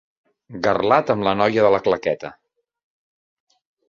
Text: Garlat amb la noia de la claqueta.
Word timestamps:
Garlat 0.67 1.11
amb 1.13 1.25
la 1.27 1.33
noia 1.41 1.65
de 1.65 1.71
la 1.75 1.79
claqueta. 1.87 2.31